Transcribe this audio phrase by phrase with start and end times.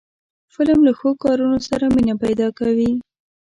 [0.53, 2.91] فلم له ښو کارونو سره مینه پیدا کوي